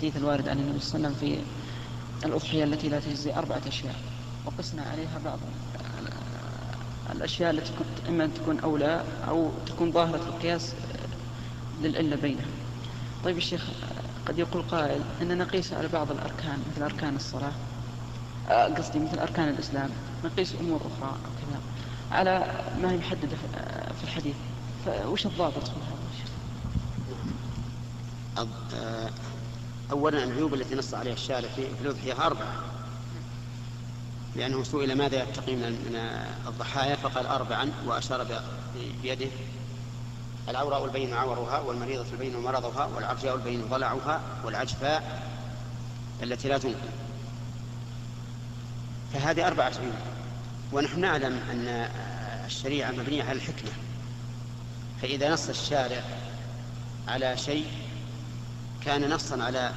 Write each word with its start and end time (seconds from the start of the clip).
الحديث 0.00 0.16
الوارد 0.16 0.48
عن 0.48 0.58
النبي 0.58 0.80
صلى 0.80 0.96
الله 0.96 1.08
عليه 1.08 1.16
وسلم 1.16 1.28
في 2.20 2.26
الأضحية 2.26 2.64
التي 2.64 2.88
لا 2.88 3.00
تجزي 3.00 3.34
أربعة 3.34 3.60
أشياء 3.68 3.94
وقسنا 4.46 4.82
عليها 4.82 5.20
بعض 5.24 5.38
الأشياء 7.12 7.50
التي 7.50 7.72
إما 8.08 8.24
أن 8.24 8.34
تكون 8.34 8.60
أولى 8.60 9.04
أو 9.28 9.50
تكون 9.66 9.92
ظاهرة 9.92 10.16
القياس 10.28 10.72
للعلة 11.82 12.16
بينها. 12.16 12.44
طيب 13.24 13.36
الشيخ 13.36 13.66
قد 14.28 14.38
يقول 14.38 14.62
قائل 14.62 15.00
أننا 15.22 15.34
نقيس 15.34 15.72
على 15.72 15.88
بعض 15.88 16.10
الأركان 16.10 16.58
مثل 16.72 16.82
أركان 16.82 17.16
الصلاة 17.16 17.52
آه، 18.48 18.64
قصدي 18.74 18.98
مثل 18.98 19.18
أركان 19.18 19.48
الإسلام 19.48 19.90
نقيس 20.24 20.54
أمور 20.60 20.76
أخرى 20.80 21.10
أو 21.10 21.30
كذا 21.40 21.60
على 22.18 22.52
ما 22.82 22.92
هي 22.92 22.96
محددة 22.96 23.36
في 23.98 24.04
الحديث. 24.04 24.34
فوش 24.86 25.26
الضابط 25.26 25.64
في 25.68 25.74
هذا؟ 28.36 28.48
آه، 28.74 29.10
أولا 29.90 30.24
العيوب 30.24 30.54
التي 30.54 30.74
نص 30.74 30.94
عليها 30.94 31.12
الشارع 31.12 31.48
في 31.56 31.68
الأضحية 31.80 32.26
أربعة. 32.26 32.56
لأنه 34.36 34.62
سئل 34.62 34.98
ماذا 34.98 35.22
يتقي 35.22 35.56
من 35.56 35.96
الضحايا 36.46 36.96
فقال 36.96 37.26
أربعا 37.26 37.70
وأشار 37.86 38.42
بيده 39.02 39.28
العوراء 40.48 40.84
البين 40.84 41.14
عورها 41.14 41.60
والمريضة 41.60 42.06
البين 42.12 42.36
مرضها 42.36 42.84
والعرجاء 42.84 43.34
البين 43.34 43.68
ضلعها 43.68 44.20
والعجفاء 44.44 45.22
التي 46.22 46.48
لا 46.48 46.58
تنقل. 46.58 46.88
فهذه 49.12 49.46
أربعة 49.46 49.72
عيوب. 49.80 49.94
ونحن 50.72 51.00
نعلم 51.00 51.40
أن 51.50 51.68
الشريعة 52.46 52.90
مبنية 52.90 53.22
على 53.22 53.32
الحكمة. 53.32 53.70
فإذا 55.02 55.32
نص 55.32 55.48
الشارع 55.48 56.02
على 57.08 57.36
شيء 57.36 57.66
كان 58.84 59.10
نصا 59.10 59.42
على 59.42 59.72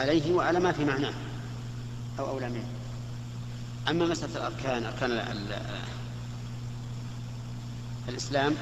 عليه 0.00 0.32
وعلى 0.32 0.60
ما 0.60 0.72
في 0.72 0.84
معناه 0.84 1.12
أو 2.18 2.28
أولى 2.28 2.48
منه. 2.48 2.66
أما 3.88 4.06
مسألة 4.06 4.36
الأركان 4.36 4.84
أركان 4.84 5.10
الإسلام 8.08 8.54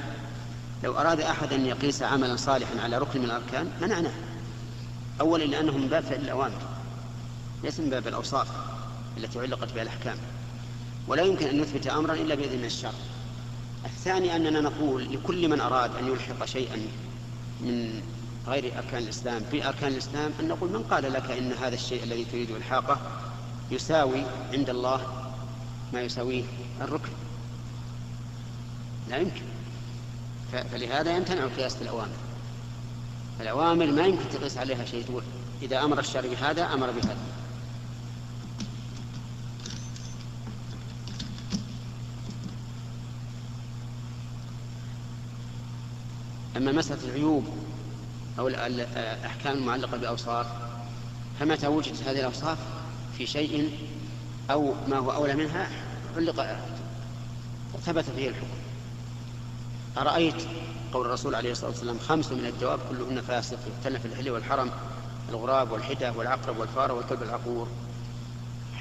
لو 0.84 0.98
أراد 0.98 1.20
أحد 1.20 1.52
أن 1.52 1.66
يقيس 1.66 2.02
عملا 2.02 2.36
صالحا 2.36 2.80
على 2.80 2.98
ركن 2.98 3.20
من 3.20 3.24
الأركان 3.24 3.70
منعناه. 3.80 4.14
أولا 5.20 5.44
لأنه 5.44 5.72
من 5.72 5.88
باب 5.88 6.02
فعل 6.02 6.20
الأوامر 6.20 6.60
ليس 7.62 7.80
من 7.80 7.90
باب 7.90 8.08
الأوصاف 8.08 8.48
التي 9.16 9.40
علقت 9.40 9.72
بها 9.72 9.82
الأحكام. 9.82 10.16
ولا 11.08 11.22
يمكن 11.22 11.46
أن 11.46 11.60
نثبت 11.60 11.86
أمرا 11.86 12.14
إلا 12.14 12.34
بإذن 12.34 12.64
الشرع. 12.64 12.92
الثاني 13.84 14.36
أننا 14.36 14.60
نقول 14.60 15.12
لكل 15.12 15.48
من 15.48 15.60
أراد 15.60 15.96
أن 15.96 16.08
يلحق 16.08 16.44
شيئا 16.44 16.76
من 17.60 18.02
غير 18.46 18.78
أركان 18.78 19.02
الإسلام. 19.02 19.42
في 19.50 19.68
أركان 19.68 19.92
الإسلام 19.92 20.32
أن 20.40 20.48
نقول 20.48 20.70
من 20.70 20.82
قال 20.82 21.12
لك 21.12 21.30
إن 21.30 21.52
هذا 21.52 21.74
الشيء 21.74 22.02
الذي 22.04 22.24
تريد 22.24 22.50
إلحاقه 22.50 23.00
يساوي 23.70 24.24
عند 24.52 24.70
الله 24.70 25.00
ما 25.92 26.00
يساويه 26.00 26.44
الركن؟ 26.80 27.12
لا 29.10 29.16
يمكن. 29.16 29.42
فلهذا 30.52 31.16
يمتنع 31.16 31.44
القياس 31.44 31.76
في 31.76 31.82
الأوامر. 31.82 32.16
الأوامر 33.40 33.86
ما 33.86 34.06
يمكن 34.06 34.28
تقيس 34.28 34.58
عليها 34.58 34.84
شيء. 34.84 35.04
تقول 35.04 35.22
إذا 35.62 35.84
أمر 35.84 35.98
الشرع 35.98 36.30
بهذا 36.30 36.64
أمر 36.74 36.90
بهذا. 36.90 37.16
أما 46.56 46.72
مسألة 46.72 47.04
العيوب 47.04 47.48
أو 48.38 48.48
الأحكام 48.48 49.56
المعلقة 49.56 49.96
بأوصاف 49.96 50.46
فمتى 51.40 51.66
وجدت 51.66 52.02
هذه 52.02 52.18
الأوصاف 52.18 52.58
في 53.18 53.26
شيء 53.26 53.78
أو 54.50 54.74
ما 54.88 54.98
هو 54.98 55.12
أولى 55.12 55.34
منها 55.34 55.70
علق 56.16 56.56
ثبت 57.84 58.04
فيه 58.16 58.28
الحكم. 58.28 58.46
أرأيت 59.98 60.42
قول 60.92 61.06
الرسول 61.06 61.34
عليه 61.34 61.52
الصلاة 61.52 61.70
والسلام 61.70 61.98
خمس 61.98 62.32
من 62.32 62.46
الجواب 62.46 62.80
كلهن 62.90 63.20
فاسق 63.20 63.58
يقتلن 63.66 63.98
في 63.98 64.06
الحل 64.06 64.30
والحرم 64.30 64.70
الغراب 65.28 65.70
والحدة 65.70 66.12
والعقرب 66.12 66.58
والفار 66.58 66.92
والكلب 66.92 67.22
العقور. 67.22 67.68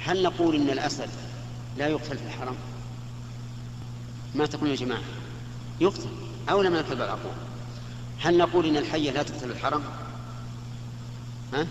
هل 0.04 0.22
نقول 0.22 0.54
إن 0.54 0.70
الأسد 0.70 1.10
لا 1.78 1.88
يقتل 1.88 2.18
في 2.18 2.24
الحرم؟ 2.26 2.56
ما 4.34 4.46
تقول 4.46 4.70
يا 4.70 4.76
جماعة؟ 4.76 5.02
يقتل 5.80 6.08
أولى 6.50 6.70
من 6.70 6.76
الكلب 6.76 7.00
العقور. 7.00 7.32
هل 8.24 8.38
نقول 8.38 8.66
إن 8.66 8.76
الحية 8.76 9.10
لا 9.10 9.22
تقتل 9.22 9.50
الحرم؟ 9.50 9.82
ها؟ 11.54 11.66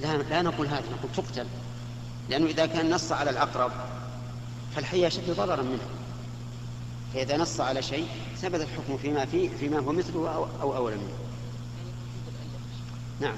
لا, 0.00 0.16
لا 0.16 0.42
نقول 0.42 0.66
هذا 0.66 0.84
نقول 0.90 1.12
تقتل. 1.16 1.46
لأنه 2.28 2.46
إذا 2.46 2.66
كان 2.66 2.90
نص 2.90 3.12
على 3.12 3.30
العقرب 3.30 3.72
فالحية 4.76 5.06
أشد 5.06 5.30
ضررا 5.30 5.62
منه. 5.62 5.88
فإذا 7.14 7.36
نص 7.36 7.60
على 7.60 7.82
شيء 7.82 8.06
ثبت 8.36 8.60
الحكم 8.60 8.96
فيما 8.96 9.24
فيه 9.24 9.48
فيما 9.48 9.78
هو 9.78 9.92
مثله 9.92 10.34
أو, 10.34 10.46
أو 10.62 10.76
أولى 10.76 10.96
منه. 10.96 11.18
نعم. 13.20 13.36